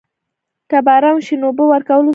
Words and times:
که 0.69 0.77
باران 0.87 1.13
وشي 1.19 1.35
نو 1.41 1.45
اوبه 1.49 1.63
ورکول 1.67 1.95
وځنډوم؟ 2.03 2.09